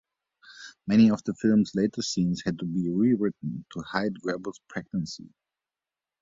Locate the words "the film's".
1.25-1.75